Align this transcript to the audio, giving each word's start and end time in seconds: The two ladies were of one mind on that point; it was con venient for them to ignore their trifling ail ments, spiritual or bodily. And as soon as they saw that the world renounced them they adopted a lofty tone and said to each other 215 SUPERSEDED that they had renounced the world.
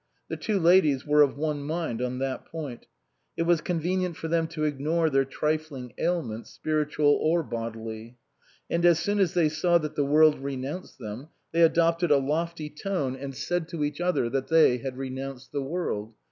The 0.29 0.35
two 0.35 0.57
ladies 0.59 1.05
were 1.05 1.21
of 1.21 1.37
one 1.37 1.61
mind 1.61 2.01
on 2.01 2.17
that 2.17 2.45
point; 2.47 2.87
it 3.37 3.43
was 3.43 3.61
con 3.61 3.79
venient 3.79 4.15
for 4.15 4.27
them 4.27 4.47
to 4.47 4.63
ignore 4.63 5.11
their 5.11 5.25
trifling 5.25 5.93
ail 5.99 6.23
ments, 6.23 6.49
spiritual 6.49 7.15
or 7.21 7.43
bodily. 7.43 8.17
And 8.67 8.83
as 8.83 8.97
soon 8.97 9.19
as 9.19 9.35
they 9.35 9.47
saw 9.47 9.77
that 9.77 9.95
the 9.95 10.03
world 10.03 10.39
renounced 10.39 10.97
them 10.97 11.27
they 11.51 11.61
adopted 11.61 12.09
a 12.09 12.17
lofty 12.17 12.67
tone 12.67 13.15
and 13.15 13.35
said 13.35 13.67
to 13.67 13.83
each 13.83 14.01
other 14.01 14.21
215 14.23 14.31
SUPERSEDED 14.31 14.33
that 14.33 14.51
they 14.51 14.83
had 14.83 14.97
renounced 14.97 15.51
the 15.51 15.61
world. 15.61 16.15